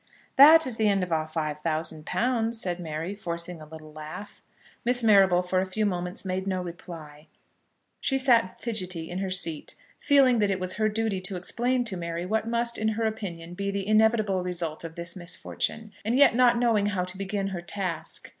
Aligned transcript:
"That 0.35 0.65
is 0.65 0.77
the 0.77 0.87
end 0.87 1.03
of 1.03 1.11
our 1.11 1.27
five 1.27 1.59
thousand 1.61 2.07
pounds," 2.07 2.59
said 2.59 2.79
Mary, 2.79 3.13
forcing 3.13 3.61
a 3.61 3.67
little 3.67 3.93
laugh. 3.93 4.41
Miss 4.83 5.03
Marrable 5.03 5.43
for 5.43 5.59
a 5.59 5.65
few 5.67 5.85
moments 5.85 6.25
made 6.25 6.47
no 6.47 6.59
reply. 6.63 7.27
She 7.99 8.17
sat 8.17 8.59
fidgety 8.59 9.11
in 9.11 9.19
her 9.19 9.29
seat, 9.29 9.75
feeling 9.99 10.39
that 10.39 10.49
it 10.49 10.59
was 10.59 10.77
her 10.77 10.89
duty 10.89 11.19
to 11.21 11.35
explain 11.37 11.85
to 11.85 11.97
Mary 11.97 12.25
what 12.25 12.47
must, 12.47 12.79
in 12.79 12.87
her 12.87 13.05
opinion, 13.05 13.53
be 13.53 13.69
the 13.69 13.85
inevitable 13.87 14.41
result 14.41 14.83
of 14.83 14.95
this 14.95 15.15
misfortune, 15.15 15.91
and 16.03 16.17
yet 16.17 16.33
not 16.33 16.57
knowing 16.57 16.87
how 16.87 17.03
to 17.03 17.15
begin 17.15 17.49
her 17.49 17.61
task. 17.61 18.27